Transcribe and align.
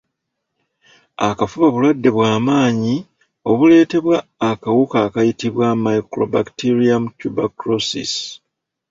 Akafuba 1.29 1.67
bulwadde 1.73 2.09
bwa 2.15 2.31
maanyi 2.45 2.95
obuleetebwa 3.49 4.17
akawuka 4.49 4.97
akayitibwa 5.07 5.67
Mycobacterium 5.83 7.03
Tuberculosis. 7.19 8.13